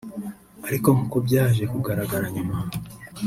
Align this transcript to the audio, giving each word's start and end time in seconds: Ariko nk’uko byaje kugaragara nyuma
Ariko 0.67 0.87
nk’uko 0.95 1.17
byaje 1.25 1.63
kugaragara 1.73 2.25
nyuma 2.35 2.55